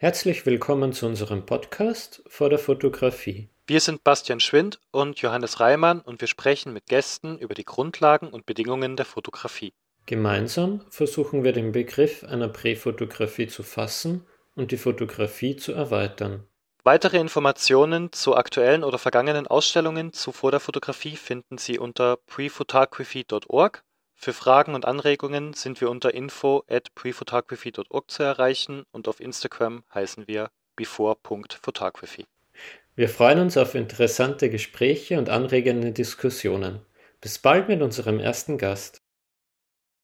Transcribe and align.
Herzlich 0.00 0.46
willkommen 0.46 0.92
zu 0.92 1.06
unserem 1.06 1.44
Podcast 1.44 2.22
vor 2.28 2.48
der 2.48 2.60
Fotografie. 2.60 3.48
Wir 3.66 3.80
sind 3.80 4.04
Bastian 4.04 4.38
Schwind 4.38 4.78
und 4.92 5.18
Johannes 5.18 5.58
Reimann 5.58 6.00
und 6.00 6.20
wir 6.20 6.28
sprechen 6.28 6.72
mit 6.72 6.86
Gästen 6.86 7.36
über 7.36 7.52
die 7.56 7.64
Grundlagen 7.64 8.28
und 8.28 8.46
Bedingungen 8.46 8.94
der 8.94 9.06
Fotografie. 9.06 9.72
Gemeinsam 10.06 10.82
versuchen 10.88 11.42
wir 11.42 11.52
den 11.52 11.72
Begriff 11.72 12.22
einer 12.22 12.46
Präfotografie 12.46 13.48
zu 13.48 13.64
fassen 13.64 14.24
und 14.54 14.70
die 14.70 14.76
Fotografie 14.76 15.56
zu 15.56 15.72
erweitern. 15.72 16.44
Weitere 16.84 17.18
Informationen 17.18 18.12
zu 18.12 18.36
aktuellen 18.36 18.84
oder 18.84 18.98
vergangenen 18.98 19.48
Ausstellungen 19.48 20.12
zu 20.12 20.30
vor 20.30 20.52
der 20.52 20.60
Fotografie 20.60 21.16
finden 21.16 21.58
Sie 21.58 21.76
unter 21.76 22.18
prefotography.org 22.28 23.82
für 24.20 24.32
Fragen 24.32 24.74
und 24.74 24.84
Anregungen 24.84 25.54
sind 25.54 25.80
wir 25.80 25.88
unter 25.88 26.12
info 26.12 26.64
at 26.68 26.92
prephotography.org 26.96 28.10
zu 28.10 28.24
erreichen 28.24 28.82
und 28.90 29.06
auf 29.06 29.20
Instagram 29.20 29.84
heißen 29.94 30.26
wir 30.26 30.50
before.photography. 30.74 32.26
Wir 32.96 33.08
freuen 33.08 33.38
uns 33.38 33.56
auf 33.56 33.76
interessante 33.76 34.50
Gespräche 34.50 35.18
und 35.18 35.28
anregende 35.28 35.92
Diskussionen. 35.92 36.80
Bis 37.20 37.38
bald 37.38 37.68
mit 37.68 37.80
unserem 37.80 38.18
ersten 38.18 38.58
Gast. 38.58 38.97